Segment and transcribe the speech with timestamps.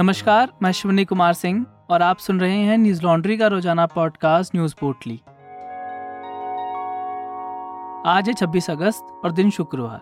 [0.00, 4.54] नमस्कार, मैं शिवनी कुमार सिंह और आप सुन रहे हैं न्यूज़ लॉन्ड्री का रोज़ाना पॉडकास्ट
[4.54, 5.20] न्यूज़ पोर्टली।
[8.10, 10.00] आज है 26 अगस्त और दिन शुक्रवार।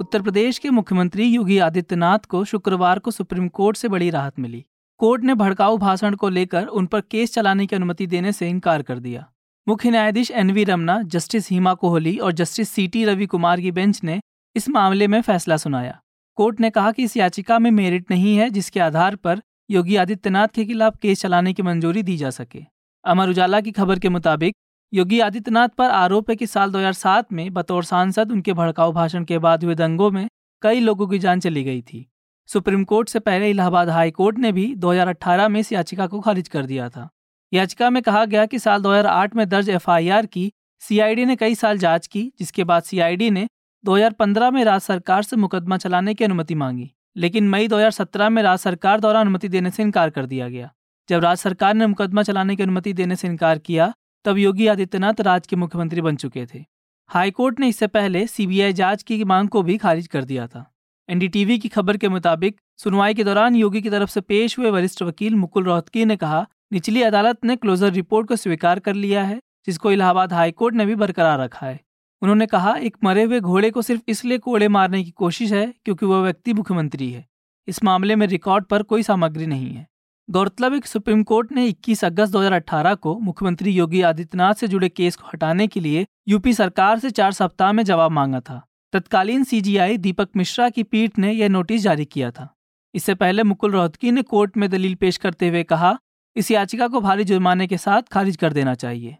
[0.00, 4.64] उत्तर प्रदेश के मुख्यमंत्री योगी आदित्यनाथ को शुक्रवार को सुप्रीम कोर्ट से बड़ी राहत मिली।
[4.98, 8.82] कोर्ट ने भड़काऊ भाषण को लेकर उन पर केस चलाने की अनुमति देने से इनकार
[8.82, 9.30] कर दिया।
[9.68, 13.70] मुख्य न्यायाधीश N V Ramana, justice Hima Kohli और justice C T Ravi Kumar की
[13.70, 14.20] बेंच ने
[14.56, 16.00] इस मामले में फैसला सुनाया।
[16.40, 20.48] कोर्ट ने कहा कि इस याचिका में मेरिट नहीं है, जिसके आधार पर योगी आदित्यनाथ
[20.48, 22.60] के खिलाफ केस चलाने की मंजूरी दी जा सके।
[23.04, 24.54] अमर उजाला की खबर के मुताबिक,
[24.94, 29.38] योगी आदित्यनाथ पर आरोप है कि साल 2007 में बतौर सांसद उनके भड़काऊ भाषण के
[29.38, 30.28] बाद हुए दंगों में
[30.62, 32.10] कई लोगों की जान चली गई थी।
[32.46, 36.48] सुप्रीम कोर्ट से पहले इलाहाबाद हाई कोर्ट ने भी 2018 में इस याचिका को खारिज
[36.48, 37.08] कर दिया था।
[37.52, 41.78] याचिका में कहा गया कि साल 2008 में दर्ज एफआईआर की सीआईडी ने कई साल
[41.78, 43.48] जाँच की, जिसके बाद सीआईडी ने
[43.84, 48.62] 2015 में राज्य सरकार से मुकदमा चलाने की अनुमति मांगी, लेकिन मई 2017 में राज्य
[48.62, 50.74] सरकार द्वारा अनुमति देने से इनकार कर दिया गया।
[51.08, 53.92] जब राज्य सरकार ने मुकदमा चलाने की अनुमति देने से इनकार किया,
[54.24, 56.64] तब योगी आदित्यनाथ राज्य के मुख्यमंत्री बन चुके थे।
[57.06, 60.72] हाईकोर्ट ने इससे पहले सीबीआई जाँच की मांग को भी खारिज कर दिया था।
[61.08, 65.02] एनडीटीवी की खबर के मुताबिक, सुनवाई के दौरान योगी की तरफ़ से पेश हुए वरिष्ठ
[65.02, 69.40] वकील मुकुल रोहतकी ने कहा, निचली अदालत ने क्लोजर रिपोर्ट को स्वीकार कर लिया है,
[69.66, 71.80] जिसको इलाहाबाद हाईकोर्ट ने भी बरकरार रखा है।
[72.22, 76.06] उन्होंने कहा, एक मरे हुए घोड़े को सिर्फ़ इसलिए कोड़े मारने की कोशिश है क्योंकि
[76.06, 77.28] वह व्यक्ति मुख्यमंत्री है।
[77.68, 79.86] इस मामले में रिकॉर्ड पर कोई सामग्री नहीं है।
[80.30, 84.88] गौरतलब है कि सुप्रीम कोर्ट ने 21 अगस्त 2018 को मुख्यमंत्री योगी आदित्यनाथ से जुड़े
[84.88, 89.44] केस को हटाने के लिए यूपी सरकार से चार सप्ताह में जवाब मांगा था। तत्कालीन
[89.44, 92.56] सीजीआई दीपक मिश्रा की पीठ ने यह नोटिस जारी किया था।
[92.94, 95.98] इससे पहले मुकुल रोहतगी ने कोर्ट में दलील पेश करते हुए कहा,
[96.36, 99.16] इस याचिका को भारी जुर्माने के साथ खारिज कर देना चाहिए।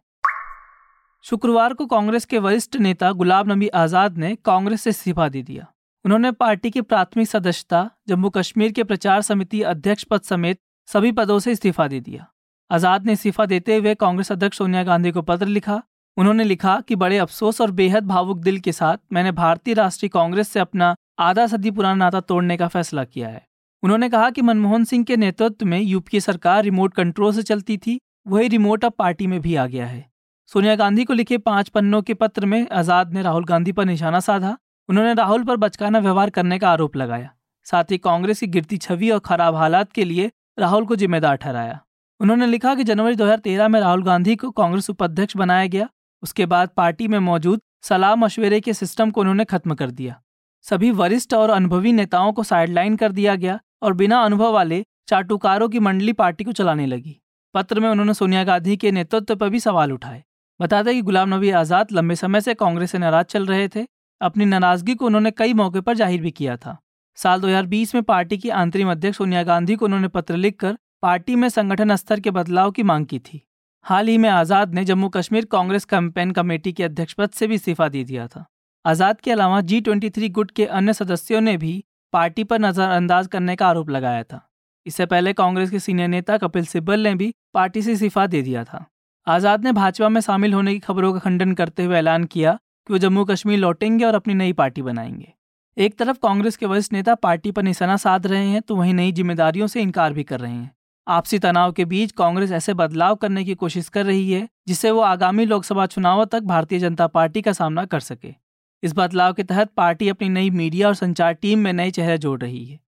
[1.23, 5.67] शुक्रवार को कांग्रेस के वरिष्ठ नेता गुलाम नबी आज़ाद ने कांग्रेस से इस्तीफा दे दिया।
[6.05, 11.39] उन्होंने पार्टी की प्राथमिक सदस्यता, जम्मू कश्मीर के प्रचार समिति अध्यक्ष पद समेत सभी पदों
[11.39, 12.27] से इस्तीफा दे दिया।
[12.71, 15.83] आज़ाद ने इस्तीफा देते हुए कांग्रेस अध्यक्ष सोनिया गांधी को पत्र लिखा।
[16.17, 20.49] उन्होंने लिखा कि, बड़े अफसोस और बेहद भावुक दिल के साथ मैंने भारतीय राष्ट्रीय कांग्रेस
[20.49, 23.47] से अपना आधा सदी पुराना नाता तोड़ने का फैसला किया है।
[23.83, 27.79] उन्होंने कहा कि मनमोहन सिंह के नेतृत्व में यूपी की सरकार रिमोट कंट्रोल से चलती
[27.79, 30.10] थी, वही रिमोट अब पार्टी में भी आ गया है।
[30.53, 34.21] सोनिया गांधी को लिखे पाँच पन्नों के पत्र में आज़ाद ने राहुल गांधी पर निशाना
[34.21, 34.57] साधा।
[34.89, 37.31] उन्होंने राहुल पर बचकाना व्यवहार करने का आरोप लगाया।
[37.67, 41.79] साथ ही कांग्रेस की गिरती छवि और खराब हालात के लिए राहुल को जिम्मेदार ठहराया।
[42.21, 45.89] उन्होंने लिखा कि जनवरी 2013 में राहुल गांधी को कांग्रेस उपाध्यक्ष बनाया गया।
[46.23, 50.21] उसके बाद पार्टी में मौजूद सलाह मशवरे के सिस्टम को उन्होंने खत्म कर दिया।
[50.65, 55.69] सभी वरिष्ठ और अनुभवी नेताओं को साइडलाइन कर दिया गया और बिना अनुभव वाले चाटुकारों
[55.69, 57.17] की मंडली पार्टी को चलाने लगी।
[57.55, 60.23] पत्र में उन्होंने सोनिया गांधी के नेतृत्व पर भी सवाल उठाए।
[60.61, 63.85] बता दें कि गुलाम नबी आज़ाद लंबे समय से कांग्रेस से नाराज़ चल रहे थे।
[64.21, 66.77] अपनी नाराज़गी को उन्होंने कई मौके पर ज़ाहिर भी किया था।
[67.19, 71.49] साल 2020 में पार्टी की अंतरिम अध्यक्ष सोनिया गांधी को उन्होंने पत्र लिखकर पार्टी में
[71.49, 73.43] संगठन स्तर के बदलाव की मांग की थी।
[73.85, 77.55] हाल ही में आज़ाद ने जम्मू कश्मीर कांग्रेस कैंपेन कमेटी के अध्यक्ष पद से भी
[77.55, 78.45] इस्तीफा दे दिया था।
[78.85, 81.75] आज़ाद के अलावा जी ट्वेंटी गुट के अन्य सदस्यों ने भी
[82.13, 84.47] पार्टी पर नजरअंदाज करने का आरोप लगाया था।
[84.87, 88.65] इससे पहले कांग्रेस के सीनियर नेता कपिल सिब्बल ने भी पार्टी से इस्तीफा दे दिया
[88.65, 88.87] था।
[89.31, 92.53] आज़ाद ने भाजपा में शामिल होने की खबरों का खंडन करते हुए ऐलान किया
[92.89, 95.33] कि वो जम्मू कश्मीर लौटेंगे और अपनी नई पार्टी बनाएँगे।
[95.77, 99.13] एक तरफ़ कांग्रेस के वरिष्ठ नेता पार्टी पर निशाना साध रहे हैं तो वहीं नई
[99.13, 100.71] जिम्मेदारियों से इनकार भी कर रहे हैं।
[101.07, 105.01] आपसी तनाव के बीच कांग्रेस ऐसे बदलाव करने की कोशिश कर रही है, जिससे वो
[105.03, 108.35] आगामी लोकसभा चुनावों तक भारतीय जनता पार्टी का सामना कर सके।
[108.83, 112.39] इस बदलाव के तहत पार्टी अपनी नई मीडिया और संचार टीम में नए चेहरे जोड़
[112.41, 112.79] रही है।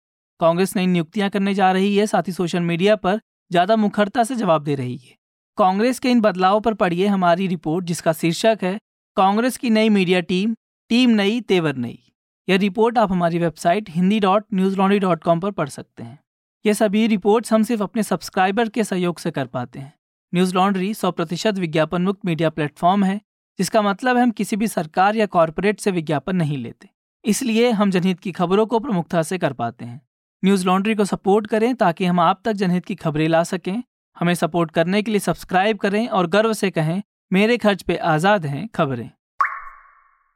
[0.41, 3.21] कांग्रेस नई नियुक्तियाँ करने जा रही है, साथ ही सोशल मीडिया पर
[3.51, 5.21] ज़्यादा मुखरता से जवाब दे रही है।
[5.57, 8.79] कांग्रेस के इन बदलावों पर पढ़िए हमारी रिपोर्ट, जिसका शीर्षक है,
[9.17, 10.55] कांग्रेस की नई मीडिया टीम
[10.89, 12.13] टीम नई, तेवर नई।
[12.49, 14.45] यह रिपोर्ट आप हमारी website Hindi dot
[14.77, 16.19] Newslaundry dot com पर पढ़ सकते हैं।
[16.67, 19.95] ये सभी रिपोर्ट्स हम सिर्फ़ अपने सब्सक्राइबर के सहयोग से कर पाते हैं।
[20.35, 23.21] न्यूज़ लॉन्ड्री सौ प्रतिशत विज्ञापन मुक्त मीडिया प्लेटफॉर्म है,
[23.59, 26.89] जिसका मतलब हम किसी भी सरकार या कॉरपोरेट से विज्ञापन नहीं लेते।
[27.25, 30.01] इसलिए हम जनहित की खबरों को प्रमुखता से कर पाते हैं।
[30.45, 33.83] न्यूज़ लॉन्ड्री को सपोर्ट करें ताकि हम आप तक जनहित की खबरें ला सकें।
[34.17, 38.47] हमें सपोर्ट करने के लिए सब्सक्राइब करें और गर्व से कहें, मेरे खर्च पे आज़ाद
[38.47, 39.11] हैं खबरें।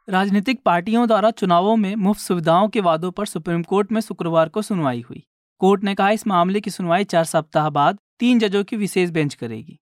[0.09, 4.63] राजनीतिक पार्टियों द्वारा चुनावों में मुफ़्त सुविधाओं के वादों पर सुप्रीम कोर्ट में शुक्रवार को
[4.63, 5.27] सुनवाई हुई।
[5.61, 9.35] कोर्ट ने कहा, इस मामले की सुनवाई चार सप्ताह बाद तीन जजों की विशेष बेंच
[9.35, 9.79] करेगी।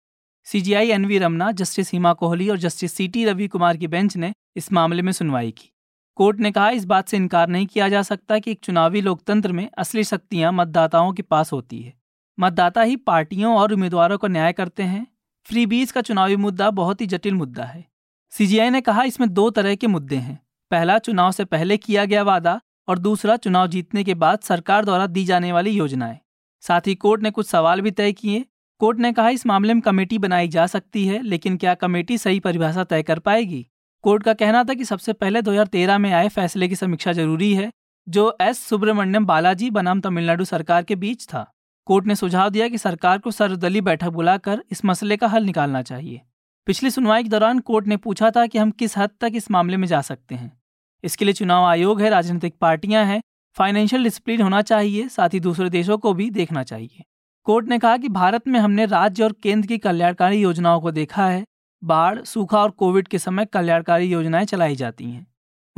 [0.46, 4.16] CJI N V Ramana, justice Hima Kohli और justice C T Ravi Kumar की बेंच
[4.16, 5.70] ने इस मामले में सुनवाई की।
[6.16, 9.52] कोर्ट ने कहा, इस बात से इनकार नहीं किया जा सकता कि एक चुनावी लोकतंत्र
[9.52, 11.92] में असली शक्तियाँ मतदाताओं के पास होती है।
[12.40, 15.06] मतदाता ही पार्टियों और उम्मीदवारों को न्याय करते हैं।
[15.44, 17.84] फ्री बीज का चुनावी मुद्दा बहुत ही जटिल मुद्दा है।
[18.30, 22.22] सीजीआई ने कहा इसमें दो तरह के मुद्दे हैं। पहला, चुनाव से पहले किया गया
[22.22, 26.18] वादा और दूसरा, चुनाव जीतने के बाद सरकार द्वारा दी जाने वाली योजनाएँ।
[26.60, 28.44] साथ ही कोर्ट ने कुछ सवाल भी तय किए।
[28.78, 32.40] कोर्ट ने कहा इस मामले में कमेटी बनाई जा सकती है, लेकिन क्या कमेटी सही
[32.40, 33.66] परिभाषा तय कर पाएगी?
[34.02, 37.72] कोर्ट का कहना था कि सबसे पहले 2013 में आए फैसले की समीक्षा ज़रूरी है,
[38.08, 38.58] जो एस.
[38.58, 41.53] सुब्रमण्यम बालाजी, बनाम तमिलनाडु सरकार के बीच था।
[41.86, 45.82] कोर्ट ने सुझाव दिया कि सरकार को सर्वदलीय बैठक बुलाकर इस मसले का हल निकालना
[45.82, 46.20] चाहिए।
[46.66, 49.76] पिछली सुनवाई के दौरान कोर्ट ने पूछा था कि हम किस हद तक इस मामले
[49.76, 50.62] में जा सकते हैं।
[51.04, 53.22] इसके लिए चुनाव आयोग है, राजनीतिक पार्टियाँ हैं,
[53.56, 57.04] फाइनेंशियल डिसिप्लिन होना चाहिए, साथ ही दूसरे देशों को भी देखना चाहिए।
[57.44, 61.26] कोर्ट ने कहा कि भारत में हमने राज्य और केंद्र की कल्याणकारी योजनाओं को देखा
[61.26, 61.44] है।
[61.84, 65.26] बाढ़, सूखा और कोविड के समय कल्याणकारी योजनाएँ चलाई जाती हैं।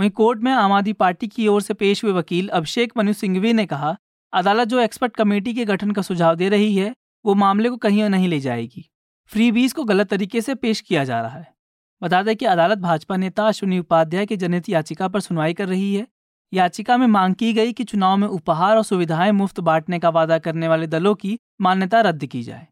[0.00, 3.52] वहीं कोर्ट में आम आदमी पार्टी की ओर से पेश हुए वकील अभिषेक मनु सिंघवी
[3.52, 3.96] ने कहा
[4.36, 6.94] अदालत जो एक्सपर्ट कमेटी के गठन का सुझाव दे रही है,
[7.26, 8.90] वो मामले को कहीं नहीं ले जाएगी।
[9.26, 11.54] फ्री बीज को गलत तरीके से पेश किया जा रहा है।
[12.02, 15.94] बता दें कि अदालत भाजपा नेता अश्विनी उपाध्याय की जनहित याचिका पर सुनवाई कर रही
[15.94, 16.06] है।
[16.52, 20.38] याचिका में मांग की गई कि चुनाव में उपहार और सुविधाएँ मुफ़्त बांटने का वादा
[20.38, 22.66] करने वाले दलों की मान्यता रद्द की जाए।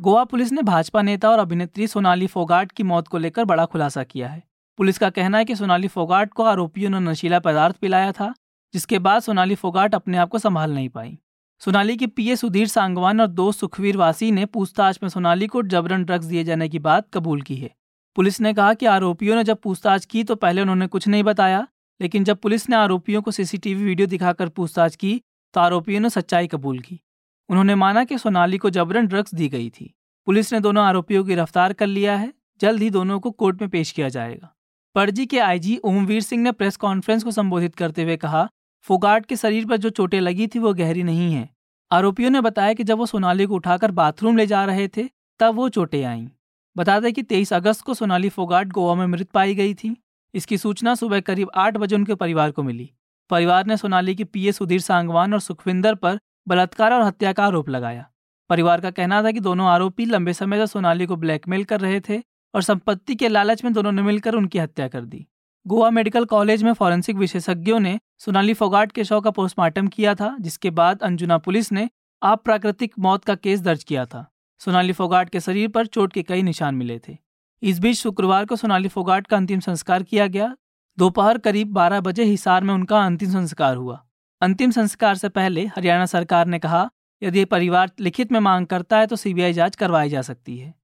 [0.00, 4.02] गोवा पुलिस ने भाजपा नेता और अभिनेत्री सोनाली फोगाट की मौत को लेकर बड़ा खुलासा
[4.02, 4.42] किया है।
[4.76, 8.34] पुलिस का कहना है कि सोनाली फोगाट को आरोपियों ने नशीला पदार्थ पिलाया था।
[8.74, 11.18] जिसके बाद सोनाली फोगाट अपने आप को संभाल नहीं पाई।
[11.62, 16.04] सोनाली के पीए सुधीर सांगवान और दोस्त सुखवीर वासी ने पूछताछ में सोनाली को जबरन
[16.04, 17.70] ड्रग्स दिए जाने की बात कबूल की है।
[18.16, 21.66] पुलिस ने कहा कि आरोपियों ने जब पूछताछ की तो पहले उन्होंने कुछ नहीं बताया,
[22.00, 25.20] लेकिन जब पुलिस ने आरोपियों को सीसीटीवी वीडियो दिखाकर पूछताछ की
[25.54, 27.00] तो आरोपियों ने सच्चाई कबूल की।
[27.48, 29.94] उन्होंने माना कि सोनाली को जबरन ड्रग्स दी गई थी।
[30.26, 33.70] पुलिस ने दोनों आरोपियों की गिरफ़्तार कर लिया है। जल्द ही दोनों को कोर्ट में
[33.70, 34.54] पेश किया जाएगा।
[34.94, 38.48] पड़जी के आईजी ओमवीर सिंह ने प्रेस कॉन्फ्रेंस को संबोधित करते हुए कहा
[38.80, 41.50] फोगाट के शरीर पर जो चोटें लगी थी, वो गहरी नहीं है।
[41.92, 45.54] आरोपियों ने बताया कि जब वो सोनाली को उठाकर बाथरूम ले जा रहे थे, तब
[45.54, 46.28] वो चोटें आईं।
[46.76, 49.96] बता दें कि 23 अगस्त को सोनाली फोगाट गोवा में मृत पाई गई थी।
[50.34, 52.90] इसकी सूचना सुबह करीब आठ बजे उनके परिवार को मिली।
[53.30, 56.18] परिवार ने सोनाली के पीए सुधीर सांगवान और सुखविंदर पर
[56.48, 58.10] बलात्कार और हत्या का आरोप लगाया।
[58.50, 62.00] परिवार का कहना था कि दोनों आरोपी लंबे समय से सोनाली को ब्लैकमेल कर रहे
[62.00, 62.22] थे
[62.54, 65.26] और संपत्ति के लालच में दोनों ने मिलकर उनकी हत्या कर दी।
[65.66, 70.36] गोवा मेडिकल कॉलेज में फॉरेंसिक विशेषज्ञों ने सोनाली फोगाट के शव का पोस्टमार्टम किया था,
[70.40, 71.90] जिसके बाद अंजुना पुलिस ने
[72.22, 76.42] अप्राकृतिक मौत का केस दर्ज किया था। सोनाली फोगाट के शरीर पर चोट के कई
[76.42, 77.16] निशान मिले थे।
[77.62, 80.56] इस बीच शुक्रवार को सोनाली फोगाट का अंतिम संस्कार किया गया।
[80.98, 84.06] दोपहर करीब 12 बजे हिसार में उनका अंतिम संस्कार हुआ।
[84.40, 86.90] अंतिम संस्कार से पहले हरियाणा सरकार ने कहा,
[87.22, 90.79] यदि परिवार लिखित में मांग करता है तो सीबीआई जाँच करवाई जा सकती है।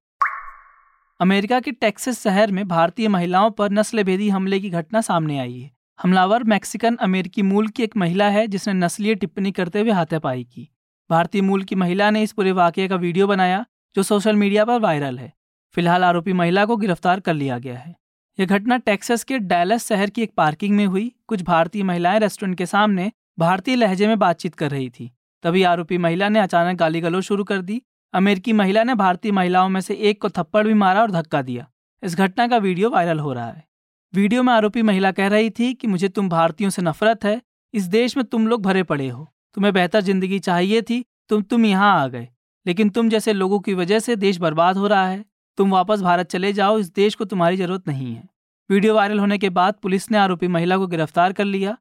[1.19, 5.59] अमेरिका के टेक्सास शहर में भारतीय महिलाओं पर नस्ल भेदी हमले की घटना सामने आई
[5.59, 5.71] है।
[6.01, 10.69] हमलावर मैक्सिकन अमेरिकी मूल की एक महिला है, जिसने नस्लीय टिप्पणी करते हुए हाथापाई की।
[11.09, 13.65] भारतीय मूल की महिला ने इस पूरे वाक्य का वीडियो बनाया,
[13.95, 15.33] जो सोशल मीडिया पर वायरल है।
[15.73, 17.95] फ़िलहाल आरोपी महिला को गिरफ़्तार कर लिया गया है।
[18.39, 22.57] यह घटना टेक्सास के डैलस शहर की एक पार्किंग में हुई। कुछ भारतीय महिलाएँ रेस्टोरेंट
[22.57, 25.11] के सामने भारतीय लहजे में बातचीत कर रही थी।
[25.43, 27.81] तभी आरोपी महिला ने अचानक गाली गलो शुरू कर दी
[28.13, 31.67] अमेरिकी महिला ने भारतीय महिलाओं में से एक को थप्पड़ भी मारा और धक्का दिया।
[32.03, 33.65] इस घटना का वीडियो वायरल हो रहा है।
[34.13, 37.41] वीडियो में आरोपी महिला कह रही थी कि मुझे तुम भारतीयों से नफरत है,
[37.73, 41.65] इस देश में तुम लोग भरे पड़े हो। तुम्हें बेहतर ज़िंदगी चाहिए थी, तुम तुम
[41.65, 42.27] यहाँ आ गए।
[42.65, 45.25] लेकिन तुम जैसे लोगों की वजह से देश बर्बाद हो रहा है,
[45.57, 48.27] तुम वापस भारत चले जाओ, इस देश को तुम्हारी ज़रूरत नहीं है।
[48.69, 51.77] वीडियो वायरल होने के बाद पुलिस ने आरोपी महिला को गिरफ़्तार कर लिया।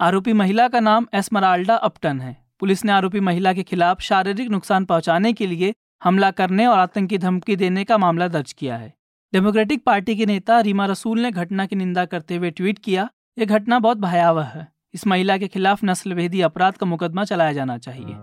[0.00, 4.84] आरोपी महिला का नाम एस्मराल्डा अपटन है। पुलिस ने आरोपी महिला के खिलाफ शारीरिक नुकसान
[4.84, 8.94] पहुँचाने के लिए हमला करने और आतंकी धमकी देने का मामला दर्ज किया है।
[9.32, 13.44] डेमोक्रेटिक पार्टी के नेता रीमा रसूल ने घटना की निंदा करते हुए ट्वीट किया, यह
[13.44, 18.14] घटना बहुत भयावह है। इस महिला के खिलाफ नस्लभेदी अपराध का मुकदमा चलाया जाना चाहिए।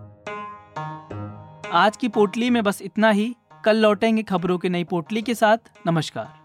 [1.71, 5.57] आज की पोटली में बस इतना ही। कल लौटेंगे खबरों की नई पोटली के साथ।
[5.88, 6.44] नमस्कार।